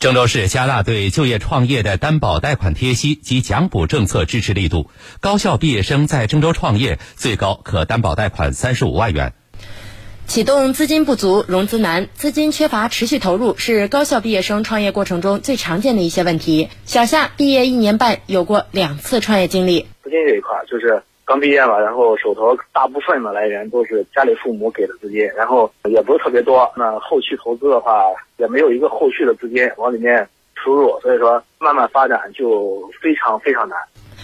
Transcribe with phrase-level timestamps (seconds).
[0.00, 4.88] 郑州市加大对就业创业的担保贷款贴息及奖补政策支持力度，
[5.20, 9.34] 高校毕业生在郑州创业，最高可担保贷款三十五万元。
[10.26, 16.70] 启动资金不足、融资难、资金缺乏持续投入，是高校毕业生创业过程中最常见的一些问题。
[16.86, 19.80] 小夏毕业一年半，有过两次创业经历。
[20.02, 21.02] 资金这一块就是。
[21.30, 26.68] 刚毕业嘛，然后手头大部分的来源都是家里父母给的资金，然后也不是特别多。
[26.76, 28.02] 那后续投资的话，
[28.38, 33.78] 也没有一个后续的资金往里面输入，所以说慢慢发展就非常非常难。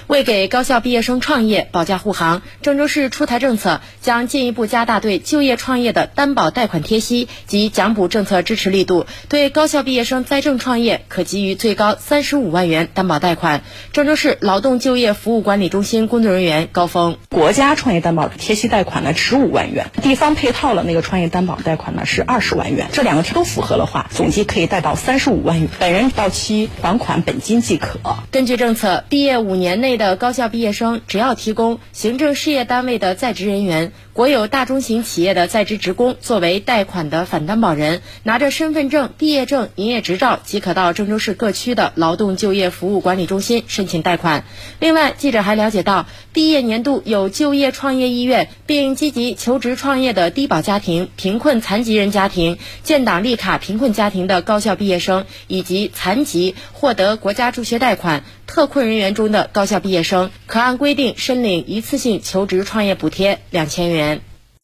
[0.06, 9.06] 为给高校毕业生创业保驾护航，郑州市出台政策，将进一步加大对就业创业的担保贷款贴息及奖补政策支持力度。
[9.28, 13.62] 对高校毕业生在郑创业，可给予最高三十五万元担保贷款。
[13.92, 27.98] 郑州市劳动就业服务管理中心工作人员高峰：国家创业担保贴息贷款呢十五万元，地方配套了那个创业担保贷款呢是二十万元，这两个都符合的话，总计可以贷到三十五万元，本人到期还款本金即可。
[28.30, 44.44] 根据政策，毕业五年的高校毕业生，只要提供行政事业单位的在职人员、国有大中型企业的在职职工作为贷款的反担保人，拿着身份证、毕业证、营业执照，即可到郑州市各区的劳动就业服务管理中心申请贷款。
[44.80, 58.24] 另外，记者还了解到，毕业年度有就业创业意愿并积极求职创业的低保家庭、贫困残疾人家庭、建档立卡贫困家庭的高校毕业生，以及残疾获得国家助学贷款。
[58.46, 64.20] 特困人员中的高校毕业生可按规定申领一次性求职创业补贴两千元。